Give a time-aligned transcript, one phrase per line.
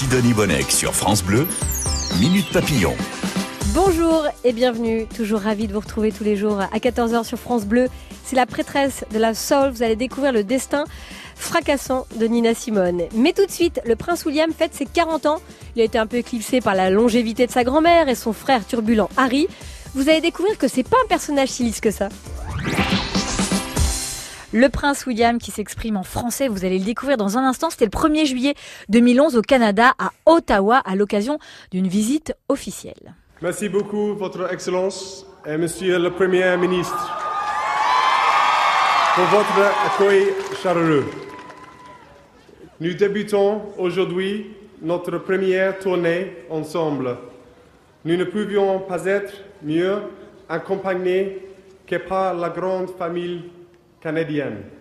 [0.00, 1.46] Sidonie Bonnec sur France Bleu,
[2.20, 2.96] Minute Papillon.
[3.74, 7.66] Bonjour et bienvenue, toujours ravi de vous retrouver tous les jours à 14h sur France
[7.66, 7.90] Bleu.
[8.24, 10.84] C'est la prêtresse de la soul, vous allez découvrir le destin
[11.36, 13.02] fracassant de Nina Simone.
[13.14, 15.42] Mais tout de suite, le prince William fête ses 40 ans.
[15.76, 18.66] Il a été un peu éclipsé par la longévité de sa grand-mère et son frère
[18.66, 19.48] turbulent Harry.
[19.94, 22.08] Vous allez découvrir que c'est pas un personnage si lisse que ça.
[24.52, 27.70] Le prince William qui s'exprime en français, vous allez le découvrir dans un instant.
[27.70, 28.54] C'était le 1er juillet
[28.88, 31.38] 2011 au Canada, à Ottawa, à l'occasion
[31.70, 33.14] d'une visite officielle.
[33.42, 37.16] Merci beaucoup, Votre Excellence et Monsieur le Premier ministre,
[39.14, 40.26] pour votre accueil
[40.60, 41.06] chaleureux.
[42.80, 44.46] Nous débutons aujourd'hui
[44.82, 47.16] notre première tournée ensemble.
[48.04, 49.32] Nous ne pouvions pas être
[49.62, 49.98] mieux
[50.48, 51.38] accompagnés
[51.86, 53.42] que par la grande famille
[54.00, 54.79] Canadian.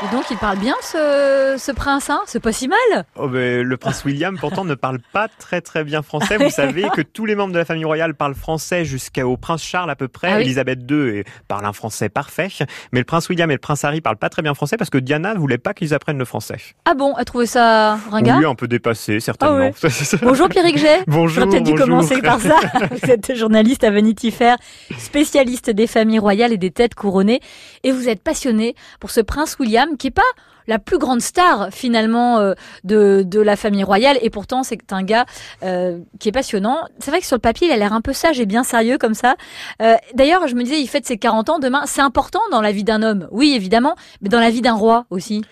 [0.00, 3.62] Et donc, il parle bien, ce, ce prince, hein C'est pas si mal oh ben,
[3.62, 6.36] Le prince William, pourtant, ne parle pas très très bien français.
[6.36, 9.90] Vous savez que tous les membres de la famille royale parlent français jusqu'au prince Charles
[9.90, 10.28] à peu près.
[10.30, 10.42] Ah oui.
[10.42, 12.46] Elisabeth II parle un français parfait.
[12.92, 14.98] Mais le prince William et le prince Harry parlent pas très bien français parce que
[14.98, 16.58] Diana ne voulait pas qu'ils apprennent le français.
[16.84, 19.70] Ah bon, a trouvé ça ringard Oui, un peu dépassé, certainement.
[20.22, 20.86] Bonjour Pierrick J.
[21.08, 22.56] Bonjour, J'aurais peut-être dû commencer par ça.
[22.92, 24.58] Vous êtes journaliste à Vanity Fair,
[24.96, 27.40] spécialiste des familles royales et des têtes couronnées.
[27.82, 30.22] Et vous êtes passionné pour ce prince William qui est pas
[30.68, 35.02] la plus grande star finalement euh, de, de la famille royale et pourtant c'est un
[35.02, 35.24] gars
[35.64, 36.82] euh, qui est passionnant.
[37.00, 38.98] C'est vrai que sur le papier il a l'air un peu sage et bien sérieux
[38.98, 39.34] comme ça.
[39.82, 41.82] Euh, D'ailleurs je me disais il fête ses 40 ans demain.
[41.86, 45.06] C'est important dans la vie d'un homme, oui évidemment, mais dans la vie d'un roi
[45.10, 45.42] aussi.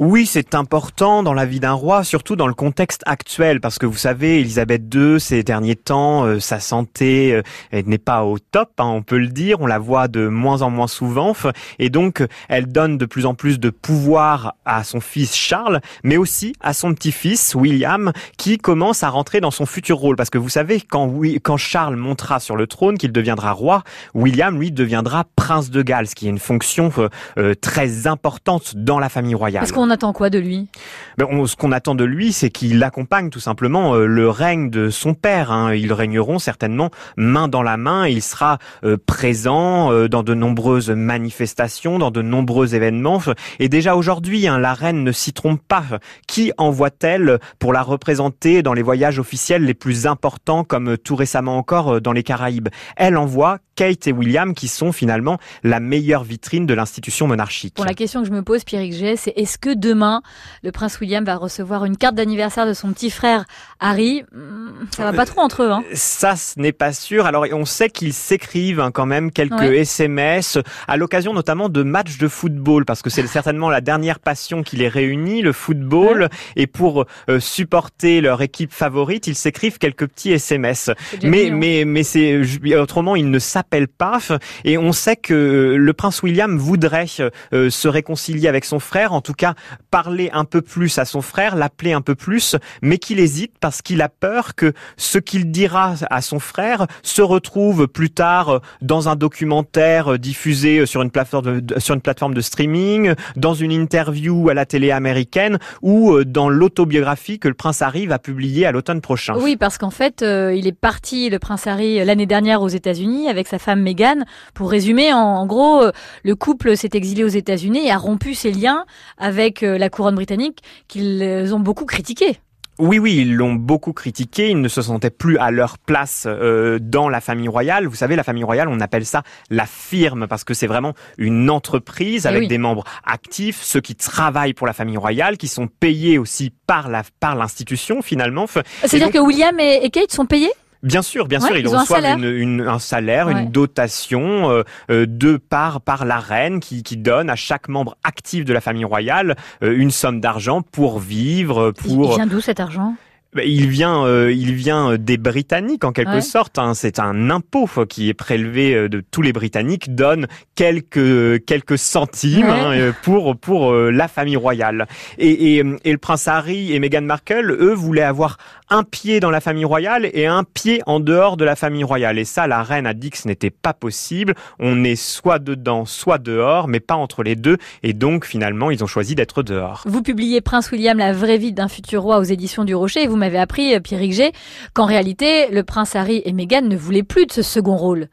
[0.00, 3.86] Oui, c'est important dans la vie d'un roi, surtout dans le contexte actuel, parce que
[3.86, 8.70] vous savez, Elisabeth II, ces derniers temps, euh, sa santé euh, n'est pas au top,
[8.78, 11.34] hein, on peut le dire, on la voit de moins en moins souvent,
[11.80, 16.16] et donc elle donne de plus en plus de pouvoir à son fils Charles, mais
[16.16, 20.38] aussi à son petit-fils William, qui commence à rentrer dans son futur rôle, parce que
[20.38, 23.82] vous savez, quand, quand Charles montera sur le trône, qu'il deviendra roi,
[24.14, 29.00] William, lui, deviendra prince de Galles, qui est une fonction euh, euh, très importante dans
[29.00, 29.64] la famille royale.
[29.90, 30.68] Attend quoi de lui?
[31.16, 34.70] Ben, on- ce qu'on attend de lui, c'est qu'il accompagne tout simplement euh, le règne
[34.70, 35.50] de son père.
[35.52, 35.74] hein.
[35.74, 38.06] Ils régneront certainement main dans la main.
[38.06, 43.20] Il sera euh, présent euh, dans de nombreuses manifestations, dans de nombreux événements.
[43.58, 45.84] Et déjà aujourd'hui, hein, la reine ne s'y trompe pas.
[46.26, 51.56] Qui envoie-t-elle pour la représenter dans les voyages officiels les plus importants, comme tout récemment
[51.58, 52.68] encore dans les Caraïbes?
[52.96, 57.74] Elle envoie Kate et William, qui sont finalement la meilleure vitrine de l'institution monarchique.
[57.76, 60.20] Bon, la question que je me pose, Pierrick G, c'est est-ce que demain,
[60.64, 63.44] le prince William va recevoir une carte d'anniversaire de son petit frère
[63.78, 64.24] Harry?
[64.34, 67.24] Hmm, Ça va pas trop entre eux, hein Ça, ce n'est pas sûr.
[67.24, 69.78] Alors, on sait qu'ils s'écrivent hein, quand même quelques Ouais.
[69.78, 70.58] SMS
[70.88, 74.74] à l'occasion notamment de matchs de football, parce que c'est certainement la dernière passion qui
[74.74, 76.30] les réunit, le football.
[76.56, 80.90] Et pour euh, supporter leur équipe favorite, ils s'écrivent quelques petits SMS.
[81.22, 82.40] Mais, mais, mais c'est
[82.74, 84.18] autrement, ils ne s'appellent pas.
[84.64, 87.06] Et on sait que le prince William voudrait
[87.52, 89.54] euh, se réconcilier avec son frère, en tout cas
[89.90, 93.82] parler un peu plus à son frère, l'appeler un peu plus, mais qu'il hésite parce
[93.82, 98.58] qu'il a peur que ce qu'il dira à son frère se retrouve plus tard euh,
[98.82, 103.54] dans un documentaire euh, diffusé sur une plateforme de, sur une plateforme de streaming, dans
[103.54, 108.18] une interview à la télé américaine ou euh, dans l'autobiographie que le prince Harry va
[108.18, 109.34] publier à l'automne prochain.
[109.38, 112.68] Oui, parce qu'en fait, euh, il est parti, le prince Harry, euh, l'année dernière aux
[112.68, 114.24] États-Unis avec sa femme Meghan.
[114.54, 115.92] Pour résumer, en, en gros, euh,
[116.24, 118.84] le couple s'est exilé aux États-Unis et a rompu ses liens
[119.18, 120.58] avec euh, la couronne britannique
[120.88, 122.38] qu'ils euh, ont beaucoup critiqué.
[122.80, 124.50] Oui, oui, ils l'ont beaucoup critiqué.
[124.50, 127.88] Ils ne se sentaient plus à leur place euh, dans la famille royale.
[127.88, 131.50] Vous savez, la famille royale, on appelle ça la firme parce que c'est vraiment une
[131.50, 132.46] entreprise Eh avec oui.
[132.46, 136.88] des membres actifs, ceux qui travaillent pour la famille royale, qui sont payés aussi par
[136.88, 138.46] la par l'institution finalement.
[138.46, 140.52] C'est-à-dire donc- que William et, et Kate sont payés?
[140.82, 142.16] Bien sûr, bien Ouais, sûr, ils, ils ont un reçoivent salaire.
[142.18, 143.32] une- une- un salaire, Ouais.
[143.32, 147.96] une dotation euh, euh, de par par la reine qui, qui donne à chaque membre
[148.04, 152.26] actif de la famille royale euh, une somme d'argent pour vivre, Il- Il pour vient
[152.26, 152.94] d'où cet argent?
[153.34, 156.20] Bah, Il vient, euh, il vient des Britanniques en quelque Ouais.
[156.22, 156.58] sorte.
[156.58, 156.72] hein.
[156.72, 161.76] C'est un impôt euh, qui est prélevé euh, de tous les Britanniques, donne quelques quelques
[161.76, 162.50] centimes Ouais.
[162.52, 164.86] hein, euh, pour pour euh, la famille royale.
[165.18, 168.38] Et, et, et le prince Harry et Meghan Markle, eux, voulaient avoir
[168.70, 172.18] un pied dans la famille royale et un pied en dehors de la famille royale.
[172.18, 174.34] Et ça, la reine a dit que ce n'était pas possible.
[174.58, 177.58] On est soit dedans, soit dehors, mais pas entre les deux.
[177.82, 179.82] Et donc, finalement, ils ont choisi d'être dehors.
[179.86, 183.06] Vous publiez Prince William, la vraie vie d'un futur roi aux éditions du Rocher et
[183.06, 184.32] vous m'avez appris, euh, Pierrick G,
[184.74, 188.08] qu'en réalité, le prince Harry et Meghan ne voulaient plus de ce second rôle.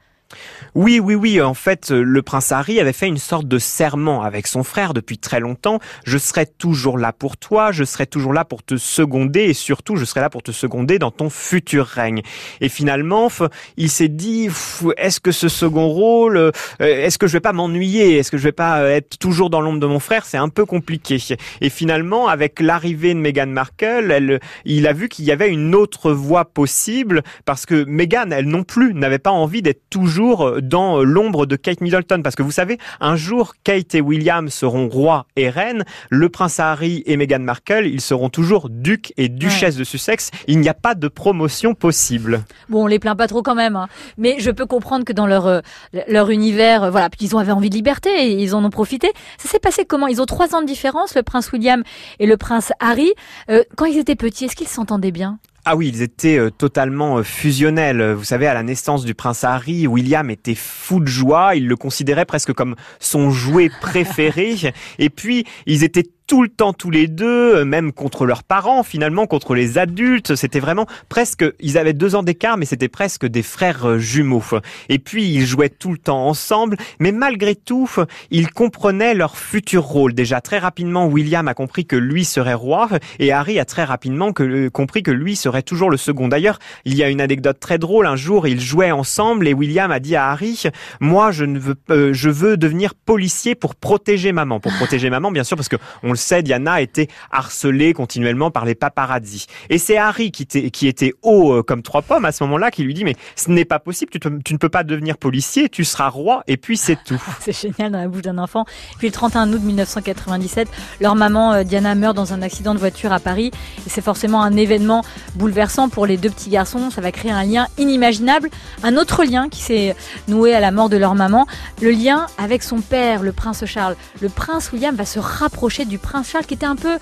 [0.76, 1.40] Oui, oui, oui.
[1.40, 5.18] En fait, le prince Harry avait fait une sorte de serment avec son frère depuis
[5.18, 5.80] très longtemps.
[6.06, 9.96] Je serai toujours là pour toi, je serai toujours là pour te seconder et surtout,
[9.96, 12.24] je serai là pour te seconder dans ton futur règne.
[12.60, 13.30] Et finalement,
[13.78, 14.50] il s'est dit,
[14.98, 16.52] est-ce que ce second rôle, euh,
[16.82, 18.18] est-ce que je vais pas m'ennuyer?
[18.18, 20.26] Est-ce que je vais pas euh, être toujours dans l'ombre de mon frère?
[20.26, 21.20] C'est un peu compliqué.
[21.62, 26.12] Et finalement, avec l'arrivée de Meghan Markle, il a vu qu'il y avait une autre
[26.12, 31.46] voie possible parce que Meghan, elle non plus, n'avait pas envie d'être toujours dans l'ombre
[31.46, 32.22] de Kate Middleton.
[32.22, 35.84] Parce que vous savez, un jour, Kate et William seront rois et reines.
[36.10, 40.32] Le prince Harry et Meghan Markle, ils seront toujours ducs et duchesses de Sussex.
[40.48, 42.44] Il n'y a pas de promotion possible.
[42.70, 43.76] Bon, on les plaint pas trop quand même.
[43.76, 43.88] Hein.
[44.18, 45.62] Mais je peux comprendre que dans leur, euh,
[46.08, 49.12] leur univers, euh, voilà, ils ont avaient envie de liberté et ils en ont profité.
[49.38, 50.08] Ça s'est passé comment?
[50.08, 51.84] Ils ont trois ans de différence, le prince William
[52.20, 53.12] et le prince Harry.
[53.50, 55.40] Euh, quand ils étaient petits, est-ce qu'ils s'entendaient bien?
[55.66, 58.14] Ah oui, ils étaient euh, totalement euh, fusionnels.
[58.14, 61.56] Vous savez, à la naissance du prince Harry, William était fou de joie.
[61.56, 64.56] Il le considérait presque comme son jouet préféré.
[65.00, 68.84] Et puis, ils étaient tout le temps tous les deux, euh, même contre leurs parents,
[68.84, 70.36] finalement, contre les adultes.
[70.36, 74.44] C'était vraiment presque, ils avaient deux ans d'écart, mais c'était presque des frères euh, jumeaux.
[74.90, 77.90] Et puis, ils jouaient tout le temps ensemble, mais malgré tout,
[78.32, 80.14] ils comprenaient leur futur rôle.
[80.14, 82.90] Déjà, très rapidement, William a compris que lui serait roi,
[83.20, 86.28] et Harry a très rapidement que, compris que lui serait toujours le second.
[86.28, 88.08] D'ailleurs, il y a une anecdote très drôle.
[88.08, 90.64] Un jour, ils jouaient ensemble, et William a dit à Harry,
[91.00, 94.60] moi, je ne veux, euh, je veux devenir policier pour protéger maman.
[94.60, 95.78] Pour protéger maman, bien sûr, parce que
[96.16, 99.48] sait, Diana a été harcelée continuellement par les paparazzi.
[99.70, 102.84] Et c'est Harry qui, qui était haut euh, comme trois pommes à ce moment-là qui
[102.84, 105.84] lui dit mais ce n'est pas possible, tu, tu, ne peux pas devenir policier, tu
[105.84, 107.22] seras roi et puis c'est tout.
[107.40, 108.66] c'est génial dans la bouche d'un enfant.
[108.98, 110.68] Puis le 31 août 1997,
[111.02, 113.52] leur maman euh, Diana meurt dans un accident de voiture à Paris
[113.86, 115.04] et c'est forcément un événement
[115.36, 116.90] bouleversant pour les deux petits garçons.
[116.90, 118.50] Ça va créer un lien inimaginable,
[118.84, 119.96] un autre lien qui s'est
[120.28, 121.46] noué à la mort de leur maman,
[121.82, 123.96] le lien avec son père, le prince Charles.
[124.22, 126.98] Le prince William va se rapprocher du prince Charles qui était un peu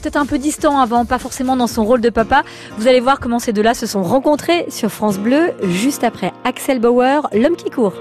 [0.00, 2.42] peut-être un peu distant avant, pas forcément dans son rôle de papa.
[2.78, 6.80] Vous allez voir comment ces deux-là se sont rencontrés sur France Bleu, juste après Axel
[6.80, 7.94] Bauer, L'homme qui court.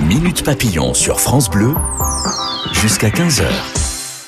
[0.00, 1.74] Minute papillon sur France Bleu,
[2.72, 3.44] jusqu'à 15h.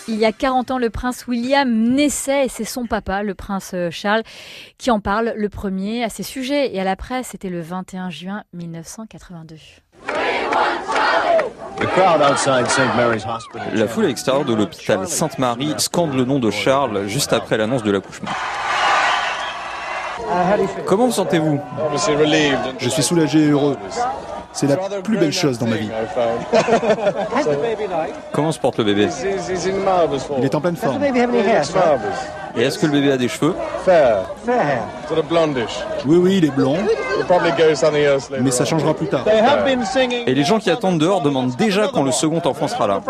[0.07, 3.71] Il y a 40 ans, le prince William naissait et c'est son papa, le prince
[3.73, 4.23] euh, Charles,
[4.77, 7.29] qui en parle le premier à ses sujets et à la presse.
[7.31, 9.57] C'était le 21 juin 1982.
[13.75, 17.83] La foule à l'extérieur de l'hôpital Sainte-Marie scande le nom de Charles juste après l'annonce
[17.83, 18.31] de l'accouchement.
[20.87, 21.61] Comment vous sentez-vous?
[22.79, 23.77] Je suis soulagé et heureux.
[24.53, 25.91] C'est la plus belle chose dans ma vie.
[28.33, 29.09] Comment se porte le bébé?
[30.39, 31.01] Il est en pleine forme.
[32.57, 33.55] Et est-ce que le bébé a des cheveux
[36.07, 36.77] Oui, oui, il est blond.
[38.41, 39.25] Mais ça changera plus tard.
[40.27, 43.01] Et les gens qui attendent dehors demandent déjà quand le second enfant sera là.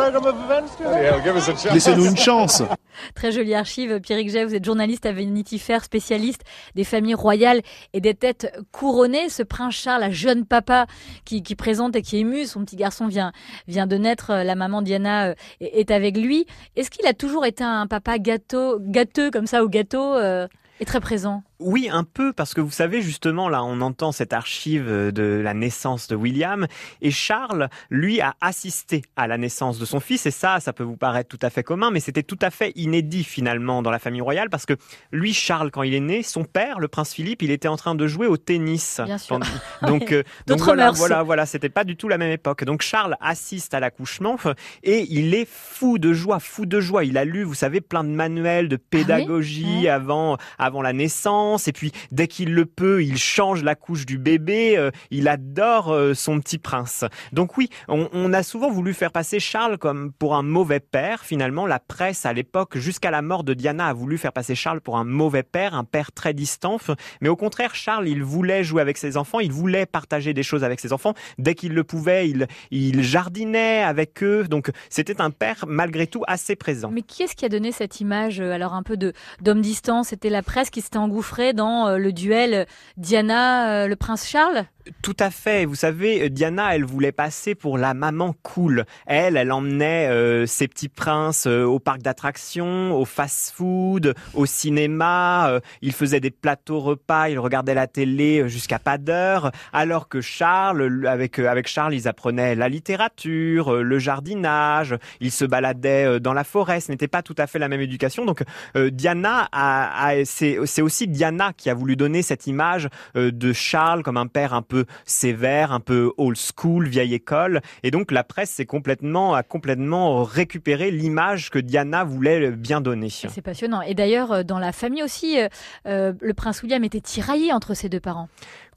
[1.73, 2.63] Laissez-nous une chance.
[3.15, 4.01] Très jolie archive.
[4.01, 6.43] Pierrick Jay, vous êtes journaliste à Vanity Fair, spécialiste
[6.75, 7.61] des familles royales
[7.93, 9.29] et des têtes couronnées.
[9.29, 10.87] Ce prince Charles, la jeune papa
[11.25, 13.33] qui, présente et qui est ému, son petit garçon vient,
[13.69, 16.47] vient de naître, la maman Diana euh, est avec lui.
[16.77, 20.47] Est-ce qu'il a toujours été un papa gâteau, gâteux comme ça au gâteau euh,
[20.79, 24.33] est très présent oui, un peu, parce que vous savez, justement, là, on entend cette
[24.33, 26.67] archive de la naissance de William,
[27.01, 30.83] et Charles, lui, a assisté à la naissance de son fils, et ça, ça peut
[30.83, 33.99] vous paraître tout à fait commun, mais c'était tout à fait inédit, finalement, dans la
[33.99, 34.75] famille royale, parce que
[35.13, 37.95] lui, Charles, quand il est né, son père, le prince Philippe, il était en train
[37.95, 39.01] de jouer au tennis.
[39.05, 39.39] Bien sûr.
[39.83, 42.65] Donc, euh, donc voilà, voilà, voilà, c'était pas du tout la même époque.
[42.65, 44.37] Donc Charles assiste à l'accouchement,
[44.83, 47.05] et il est fou de joie, fou de joie.
[47.05, 51.44] Il a lu, vous savez, plein de manuels de ah pédagogie avant, avant la naissance,
[51.67, 55.93] et puis dès qu'il le peut, il change la couche du bébé, euh, il adore
[55.93, 57.05] euh, son petit prince.
[57.33, 61.23] Donc oui, on, a souvent voulu faire passer Charles comme pour un mauvais père.
[61.25, 64.81] Finalement, la presse à l'époque, jusqu'à la mort de Diana, a voulu faire passer Charles
[64.81, 66.79] pour un mauvais père, un père très distant.
[67.21, 70.65] Mais au contraire, Charles, il voulait jouer avec ses enfants, il voulait partager des choses
[70.65, 71.15] avec ses enfants.
[71.39, 72.29] Dès qu'il le pouvait,
[72.71, 74.45] il, jardinait avec eux.
[74.49, 76.91] Donc c'était un père malgré tout assez présent.
[76.91, 80.03] Mais qui est-ce qui a donné cette image euh, alors un peu de d'homme distant?
[80.03, 84.67] C'était la presse qui s'était engouffrée dans euh, le duel Diana, euh, le prince Charles?
[85.03, 85.65] Tout à fait.
[85.65, 88.85] Vous savez, Diana, elle voulait passer pour la maman cool.
[89.07, 95.49] Elle, elle emmenait euh, ses petits princes au parc d'attractions, au fast-food, au cinéma.
[95.49, 99.53] Euh, il faisait des plateaux repas, il regardait la télé jusqu'à pas d'heure.
[99.73, 104.97] Alors que Charles, avec avec Charles, ils apprenaient la littérature, le jardinage.
[105.21, 106.81] Ils se baladaient dans la forêt.
[106.81, 108.25] Ce n'était pas tout à fait la même éducation.
[108.25, 108.43] Donc
[108.75, 114.03] Diana, a, a c'est aussi Diana qui a voulu donner cette image euh, de Charles
[114.03, 117.61] comme un père un peu peu sévère, un peu old school, vieille école.
[117.85, 123.09] Et donc la presse s'est complètement, a complètement récupéré l'image que Diana voulait bien donner.
[123.11, 123.83] C'est passionnant.
[123.83, 125.49] Et d'ailleurs, euh, dans la famille aussi, euh,
[125.87, 128.29] euh, le prince William était tiraillé entre ses deux parents.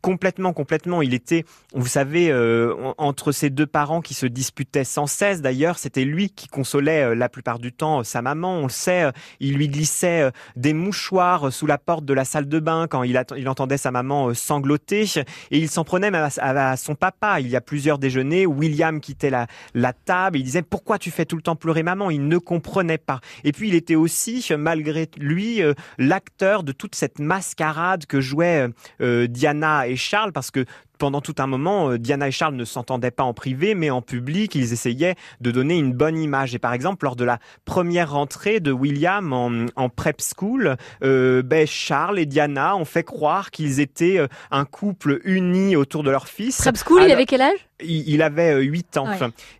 [0.02, 1.02] Complètement, complètement.
[1.02, 5.42] Il était, vous savez, euh, entre ses deux parents qui se disputaient sans cesse.
[5.42, 8.60] D'ailleurs, c'était lui qui consolait euh, la plupart du temps euh, sa maman.
[8.60, 12.60] On le sait, il lui glissait des mouchoirs sous la porte de la salle de
[12.60, 15.06] bain quand il, entendait sa maman sangloter.
[15.52, 17.40] Et il s'en prenait même à, son papa.
[17.40, 18.46] Il y a plusieurs déjeuners.
[18.46, 20.38] William quittait la, la table.
[20.38, 22.10] Il disait pourquoi tu fais tout le temps pleurer maman?
[22.10, 23.20] Il ne comprenait pas.
[23.44, 25.62] Et puis il était aussi, malgré lui,
[25.98, 28.68] l'acteur de toute cette mascarade que jouait
[29.00, 30.66] Diana et Charles parce que
[30.98, 34.02] pendant tout un moment, euh, Diana et Charles ne s'entendaient pas en privé, mais en
[34.02, 36.56] public, ils essayaient de donner une bonne image.
[36.56, 41.66] Et par exemple, lors de la première rentrée de William en, prep school, euh, ben
[41.68, 46.28] Charles et Diana ont fait croire qu'ils étaient euh, un couple uni autour de leur
[46.28, 46.58] fils.
[46.58, 47.68] Prep school, il avait quel âge?
[47.84, 49.08] Il avait 8 ans.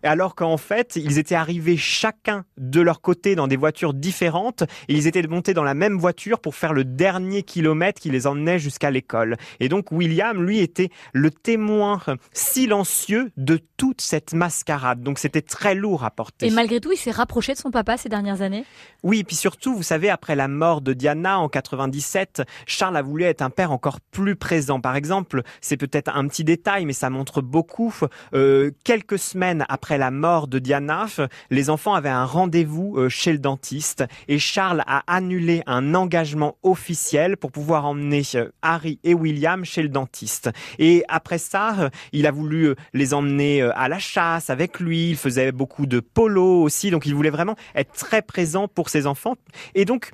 [0.02, 4.62] Et alors qu'en fait, ils étaient arrivés chacun de leur côté dans des voitures différentes
[4.88, 8.26] et ils étaient montés dans la même voiture pour faire le dernier kilomètre qui les
[8.26, 9.36] emmenait jusqu'à l'école.
[9.60, 12.00] Et donc William, lui, était le témoin
[12.32, 15.02] silencieux de toute cette mascarade.
[15.02, 16.46] Donc c'était très lourd à porter.
[16.46, 18.64] Et malgré tout, il s'est rapproché de son papa ces dernières années?
[19.02, 23.02] Oui, et puis surtout, vous savez, après la mort de Diana en 97, Charles a
[23.02, 24.80] voulu être un père encore plus présent.
[24.80, 27.94] Par exemple, c'est peut-être un petit détail, mais ça montre beaucoup.
[28.34, 31.06] Euh, quelques semaines après la mort de Diana,
[31.50, 36.56] les enfants avaient un rendez-vous euh, chez le dentiste et Charles a annulé un engagement
[36.62, 40.50] officiel pour pouvoir emmener euh, Harry et William chez le dentiste.
[40.78, 45.10] Et après ça, il a voulu les emmener à la chasse avec lui.
[45.10, 49.06] Il faisait beaucoup de polo aussi, donc il voulait vraiment être très présent pour ses
[49.06, 49.34] enfants.
[49.74, 50.10] Et donc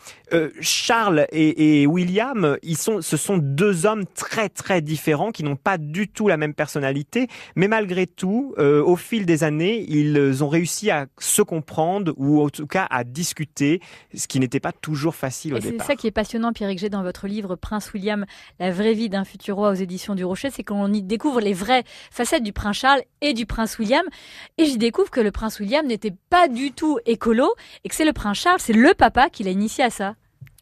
[0.60, 5.78] Charles et, William, ils sont, ce sont deux hommes très très différents qui n'ont pas
[5.78, 7.83] du tout la même personnalité, mais malgré
[8.16, 12.86] tout, au fil des années, ils ont réussi à se comprendre ou en tout cas
[12.90, 13.80] à discuter,
[14.14, 15.86] ce qui n'était pas toujours facile au départ.
[15.86, 18.24] C'est ça qui est passionnant, Pierre G, dans votre livre Prince William,
[18.58, 21.52] la vraie vie d'un futur roi aux éditions du Rocher, c'est qu'on y découvre les
[21.52, 24.04] vraies facettes du prince Charles et du prince William.
[24.58, 28.04] Et j'y découvre que le prince William n'était pas du tout écolo et que c'est
[28.04, 30.14] le prince Charles, c'est le papa qui l'a initié à ça.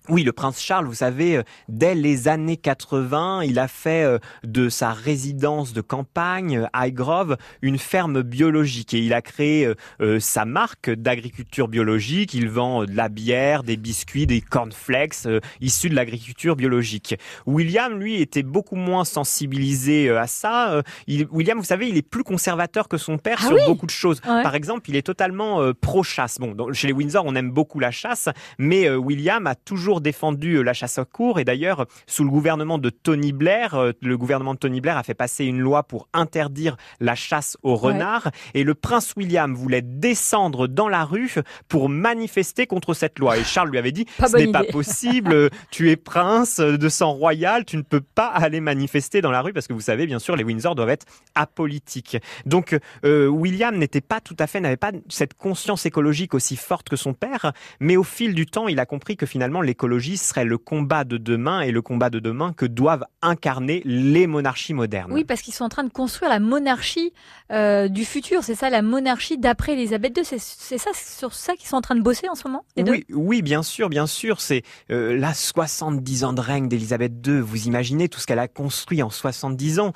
[0.09, 4.19] Oui, le prince Charles, vous savez, euh, dès les années 80, il a fait euh,
[4.43, 9.73] de sa résidence de campagne, euh, Highgrove, une ferme biologique et il a créé
[10.19, 12.35] sa marque d'agriculture biologique.
[12.35, 15.29] Il vend de la bière, des biscuits, des cornflakes
[15.61, 17.17] issus de l'agriculture biologique.
[17.47, 20.83] William, lui, était beaucoup moins sensibilisé à ça.
[21.09, 24.21] William, vous savez, il est plus conservateur que son père ah sur beaucoup de choses.
[24.21, 26.39] Par exemple, il est totalement pro-chasse.
[26.39, 28.29] Bon, chez les Windsor, on aime beaucoup la chasse,
[28.59, 31.39] mais William a toujours défendu euh, la chasse au cours.
[31.39, 35.03] Et d'ailleurs sous le gouvernement de Tony Blair, euh, le gouvernement de Tony Blair a
[35.03, 39.83] fait passer une loi pour interdire la chasse au renard et le prince William voulait
[39.83, 41.35] descendre dans la rue
[41.69, 43.37] pour manifester contre cette loi.
[43.37, 47.65] Et Charles lui avait dit ce n'est pas possible, tu es prince de sang royal,
[47.65, 50.37] tu ne peux pas aller manifester dans la rue parce que vous savez bien sûr
[50.37, 52.17] les Windsor doivent être apolitiques.
[52.47, 56.89] Donc euh, William n'était pas tout à fait n'avait pas cette conscience écologique aussi forte
[56.89, 60.17] que son père, mais au fil du temps, il a compris que finalement les l'écologie
[60.17, 64.75] serait le combat de demain et le combat de demain que doivent incarner les monarchies
[64.75, 65.13] modernes.
[65.13, 67.13] Oui, parce qu'ils sont en train de construire la monarchie
[67.51, 68.45] euh, du futur.
[68.45, 70.25] C'est ça, la monarchie d'après Elisabeth II.
[70.25, 73.43] C'est ça, sur ça qu'ils sont en train de bosser en ce moment oui, oui,
[73.43, 74.41] bien sûr, bien sûr.
[74.41, 74.63] C'est
[74.93, 77.41] euh, là 70 ans de règne d'Elisabeth II.
[77.41, 79.93] Vous imaginez tout ce qu'elle a construit en 70 ans.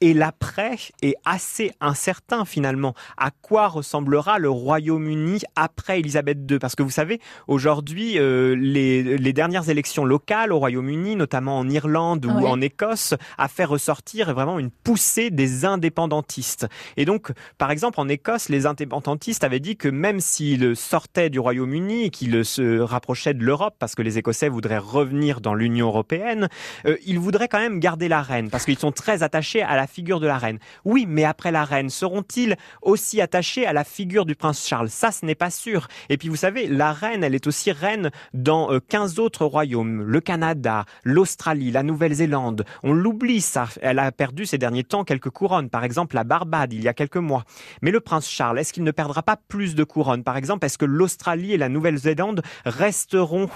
[0.00, 2.94] Et l'après est assez incertain finalement.
[3.16, 9.18] À quoi ressemblera le Royaume-Uni après Elisabeth II Parce que vous savez, aujourd'hui, euh, les,
[9.18, 14.32] les, dernières élections locales au Royaume-Uni, notamment en Irlande ou en Écosse, a fait ressortir
[14.34, 16.66] vraiment une poussée des indépendantistes.
[16.96, 21.40] Et donc, par exemple, en Écosse, les indépendantistes avaient dit que même s'ils sortaient du
[21.40, 25.88] Royaume-Uni et qu'ils se rapprochaient de l'Europe, parce que les Écossais voudraient revenir dans l'Union
[25.88, 26.48] européenne,
[26.86, 29.87] euh, ils voudraient quand même garder la reine, parce qu'ils sont très attachés à la
[29.88, 30.58] figure de la reine.
[30.84, 34.90] Oui, mais après la reine, seront-ils aussi attachés à la figure du prince Charles?
[34.90, 35.88] Ça, ce n'est pas sûr.
[36.08, 40.02] Et puis vous savez, la reine, elle est aussi reine dans 15 euh, autres royaumes.
[40.02, 42.64] Le Canada, l'Australie, la Nouvelle-Zélande.
[42.82, 43.68] On l'oublie ça.
[43.82, 45.70] Elle a perdu ces derniers temps quelques couronnes.
[45.70, 47.44] Par exemple, la Barbade, il y a quelques mois.
[47.82, 50.24] Mais le prince Charles, est-ce qu'il ne perdra pas plus de couronnes?
[50.24, 53.48] Par exemple, est-ce que l'Australie et la Nouvelle-Zélande resteront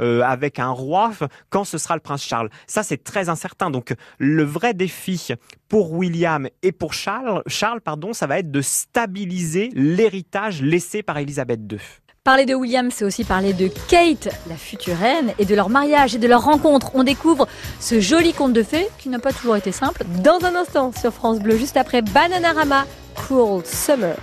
[0.00, 1.10] euh, avec un roi?
[1.50, 2.50] Quand ce sera le prince Charles?
[2.66, 3.70] Ça, c'est très incertain.
[3.70, 5.34] Donc, le vrai défi
[5.68, 11.18] pour William et pour Charles, Charles pardon, ça va être de stabiliser l'héritage laissé par
[11.18, 11.78] Élisabeth II.
[12.22, 16.14] Parler de William, c'est aussi parler de Kate, la future reine, et de leur mariage
[16.14, 16.90] et de leur rencontre.
[16.94, 17.48] On découvre
[17.80, 21.14] ce joli conte de fées qui n'a pas toujours été simple dans un instant sur
[21.14, 22.84] France Bleu, juste après Bananarama,
[23.14, 24.16] Cool Summer.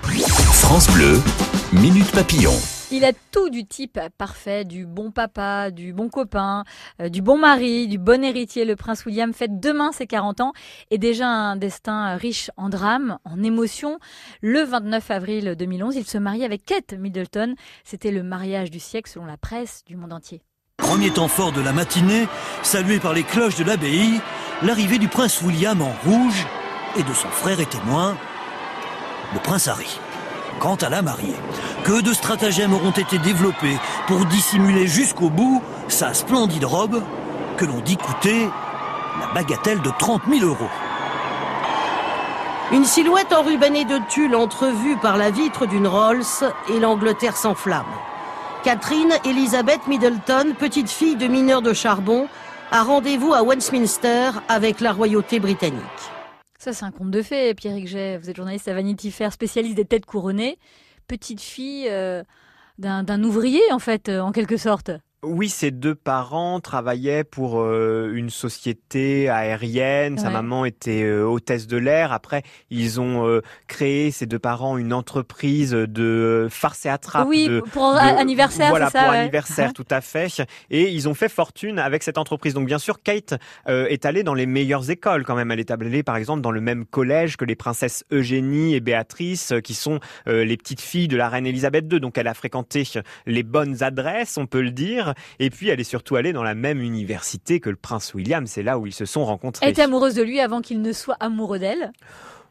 [0.54, 1.20] France Bleu,
[1.74, 2.54] Minute Papillon.
[2.90, 6.64] Il a tout du type parfait, du bon papa, du bon copain,
[7.02, 8.64] euh, du bon mari, du bon héritier.
[8.64, 10.54] Le prince William fête demain ses 40 ans
[10.90, 14.00] et déjà un destin riche en drames, en émotions.
[14.42, 17.56] Le 29 avril 2011, il se marie avec Kate Middleton.
[17.84, 20.42] C'était le mariage du siècle selon la presse du monde entier.
[20.78, 22.30] Premier temps fort de la matinée,
[22.64, 24.22] salué par les cloches de l'abbaye,
[24.64, 26.48] l'arrivée du prince William en rouge
[26.96, 28.18] et de son frère et témoin,
[29.34, 30.00] le prince Harry.
[30.60, 31.36] Quant à la mariée,
[31.84, 37.04] que de stratagèmes auront été développés pour dissimuler jusqu'au bout sa splendide robe
[37.58, 38.50] que l'on dit coûter
[39.20, 40.70] la bagatelle de 30 000 euros.
[42.72, 46.24] Une silhouette enrubannée de tulle entrevue par la vitre d'une Rolls
[46.70, 47.86] et l'Angleterre s'enflamme.
[48.64, 52.28] Catherine Elizabeth Middleton, petite fille de mineur de charbon,
[52.72, 56.17] a rendez-vous à Westminster avec la royauté britannique.
[56.58, 58.18] Ça, c'est un conte de fées, Pierre Jay.
[58.18, 60.58] Vous êtes journaliste à Vanity Fair, spécialiste des têtes couronnées.
[61.08, 62.24] Petite fille euh,
[62.80, 64.92] d'un ouvrier, en fait, euh, en quelque sorte.
[65.30, 70.18] Oui, ses deux parents travaillaient pour euh, une société aérienne.
[70.18, 72.12] Sa maman était euh, hôtesse de l'air.
[72.14, 77.28] Après, ils ont euh, créé, ces deux parents, une entreprise de farce et attrape.
[77.28, 80.28] Oui, pour anniversaire, Voilà, ça, pour anniversaire, tout à fait.
[80.70, 82.54] Et ils ont fait fortune avec cette entreprise.
[82.54, 83.36] Donc, bien sûr, Kate
[83.68, 85.52] est allée dans les meilleures écoles quand même.
[85.52, 89.54] Elle est allée, par exemple, dans le même collège que les princesses Eugénie et Béatrice,
[89.64, 92.00] qui sont les petites filles de la reine Elisabeth II.
[92.00, 92.84] Donc, elle a fréquenté
[93.26, 95.14] les bonnes adresses, on peut le dire.
[95.40, 98.48] Et puis, elle est surtout allée dans la même université que le prince William.
[98.48, 99.66] C'est là où ils se sont rencontrés.
[99.66, 101.92] Elle était amoureuse de lui avant qu'il ne soit amoureux d'elle.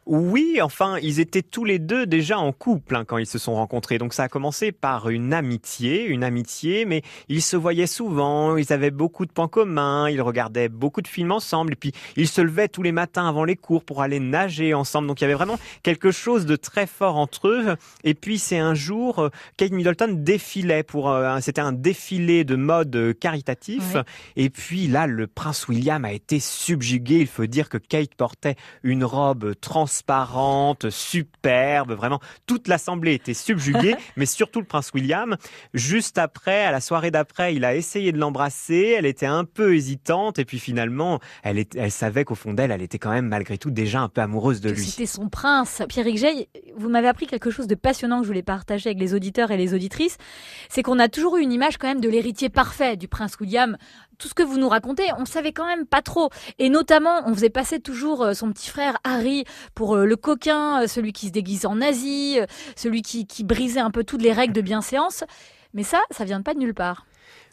[0.09, 3.55] Oui, enfin, ils étaient tous les deux déjà en couple hein, quand ils se sont
[3.55, 3.97] rencontrés.
[3.97, 8.71] Donc ça a commencé par une amitié, une amitié, mais ils se voyaient souvent, ils
[8.71, 12.39] avaient beaucoup de points communs, ils regardaient beaucoup de films ensemble, et puis ils se
[12.39, 15.09] levaient tous les matins avant les cours pour aller nager ensemble.
[15.09, 17.75] Donc il y avait vraiment quelque chose de très fort entre eux.
[18.05, 22.55] Et puis c'est un jour, euh, Kate Middleton défilait pour, euh, c'était un défilé de
[22.55, 23.97] mode euh, caritatif.
[24.37, 27.19] Et puis là, le prince William a été subjugué.
[27.19, 33.33] Il faut dire que Kate portait une robe transparente transparente, superbe, vraiment toute l'assemblée était
[33.33, 35.37] subjuguée, mais surtout le prince William.
[35.73, 39.75] Juste après, à la soirée d'après, il a essayé de l'embrasser, elle était un peu
[39.75, 43.57] hésitante et puis finalement, elle, elle savait qu'au fond d'elle, elle était quand même malgré
[43.57, 44.85] tout déjà un peu amoureuse de lui.
[44.85, 45.81] C'était son prince.
[45.89, 49.13] Pierre Jay, vous m'avez appris quelque chose de passionnant que je voulais partager avec les
[49.13, 50.17] auditeurs et les auditrices,
[50.69, 53.77] c'est qu'on a toujours eu une image quand même de l'héritier parfait du prince William,
[54.17, 56.29] tout ce que vous nous racontez, on savait quand même pas trop.
[56.59, 59.43] Et notamment, on faisait passer toujours euh, son petit frère Harry
[59.75, 62.39] pour euh, le coquin, euh, celui qui se déguise en nazi,
[62.75, 65.23] celui qui, qui brisait un peu toutes les règles de bienséance.
[65.73, 67.05] Mais ça, ça vient pas de nulle part.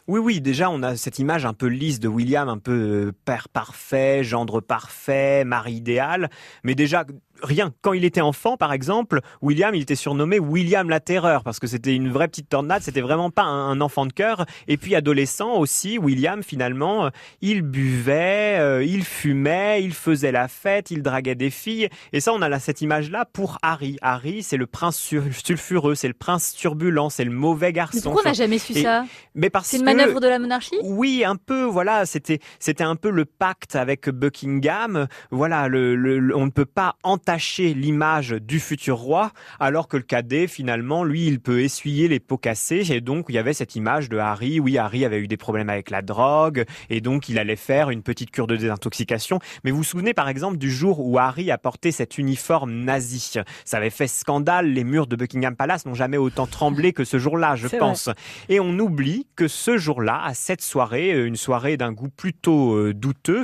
[0.07, 3.49] Oui, oui, déjà, on a cette image un peu lisse de William, un peu père
[3.49, 6.29] parfait, gendre parfait, mari idéal.
[6.63, 7.05] Mais déjà,
[7.41, 7.73] rien.
[7.81, 11.67] Quand il était enfant, par exemple, William, il était surnommé William la Terreur parce que
[11.67, 12.81] c'était une vraie petite tornade.
[12.81, 14.45] C'était vraiment pas un, enfant de cœur.
[14.67, 17.09] Et puis adolescent aussi, William finalement, euh,
[17.41, 21.89] il buvait, euh, il fumait, il faisait la fête, il draguait des filles.
[22.13, 23.97] Et ça, on a là cette image-là pour Harry.
[24.01, 27.97] Harry, c'est le prince sulfureux, c'est le prince turbulent, c'est le mauvais garçon.
[27.97, 29.05] Mais pourquoi on n'a jamais su ça?
[29.33, 30.77] Mais parce c'est une manœuvre de la monarchie?
[30.83, 31.63] Oui, un peu.
[31.63, 35.07] Voilà, c'était c'était un peu le pacte avec Buckingham.
[35.31, 40.45] Voilà, le, on ne peut pas entacher l'image du futur roi, alors que le cadet,
[40.45, 42.91] finalement, lui, il peut essuyer les pots cassés.
[42.91, 44.59] Et donc, il y avait cette image de Harry.
[44.59, 48.03] Oui, Harry avait eu des problèmes avec la drogue, et donc il allait faire une
[48.03, 49.39] petite cure de désintoxication.
[49.63, 53.33] Mais vous vous souvenez, par exemple, du jour où Harry a porté cet uniforme nazi?
[53.63, 54.67] Ça avait fait scandale.
[54.67, 58.09] Les murs de Buckingham Palace n'ont jamais autant tremblé que ce jour-là, je pense.
[58.49, 62.75] Et on oublie que ce jour-là, à cette soirée, euh, une soirée d'un goût plutôt
[62.75, 63.43] euh, douteux,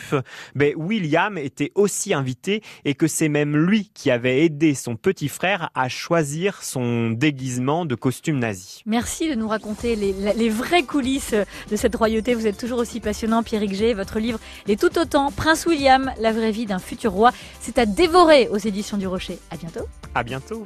[0.53, 4.97] ben, William était aussi invité et que c'est même lui lui qui avait aidé son
[4.97, 8.83] petit frère à choisir son déguisement de costume nazi.
[8.85, 11.33] Merci de nous raconter les, vraies coulisses
[11.69, 12.33] de cette royauté.
[12.33, 13.93] Vous êtes toujours aussi passionnant, Pierre G.
[13.93, 17.31] Votre livre est tout autant Prince William, la vraie vie d'un futur roi.
[17.61, 19.39] C'est à dévorer aux éditions du Rocher.
[19.49, 19.87] À bientôt.
[20.13, 20.65] À bientôt.